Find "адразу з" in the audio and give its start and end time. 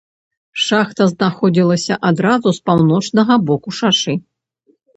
2.11-2.65